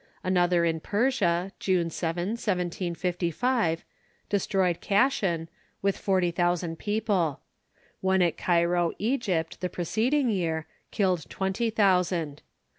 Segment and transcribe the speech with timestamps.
[0.23, 3.85] Another in Persia, June 7, 1755,
[4.29, 5.47] destroyed Kaschan,
[5.83, 7.41] with forty thousand people;
[7.99, 12.41] one at Cairo, Egypt, the preceding year, killed twenty thousand.